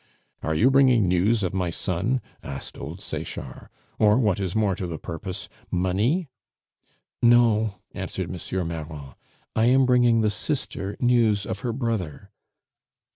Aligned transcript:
"Are 0.41 0.55
you 0.55 0.71
bringing 0.71 1.07
news 1.07 1.43
of 1.43 1.53
my 1.53 1.69
son?" 1.69 2.21
asked 2.41 2.75
old 2.75 3.01
Sechard, 3.01 3.69
"or 3.99 4.17
what 4.17 4.39
is 4.39 4.55
more 4.55 4.73
to 4.73 4.87
the 4.87 4.97
purpose 4.97 5.47
money?" 5.69 6.27
"No," 7.21 7.75
answered 7.93 8.33
M. 8.33 8.67
Marron, 8.67 9.13
"I 9.55 9.65
am 9.65 9.85
bringing 9.85 10.21
the 10.21 10.31
sister 10.31 10.97
news 10.99 11.45
of 11.45 11.59
her 11.59 11.71
brother." 11.71 12.31